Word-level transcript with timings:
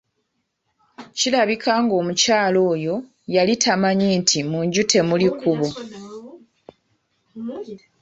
Kirabika 1.17 1.71
ng'omukyala 1.83 2.59
oyo 2.73 2.95
yali 3.35 3.53
tamanyi 3.63 4.07
nti 4.21 4.39
"mu 4.49 4.59
nju 4.65 4.83
temuli 4.91 5.27
kkubo". 5.33 5.67